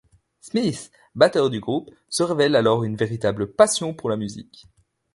Smith, 0.39 0.89
batteur 1.13 1.51
du 1.51 1.59
groupe 1.59 1.91
se 2.09 2.23
révèle 2.23 2.55
alors 2.55 2.83
une 2.83 2.95
véritable 2.95 3.53
passion 3.53 3.93
pour 3.93 4.09
la 4.09 4.17
musique. 4.17 4.65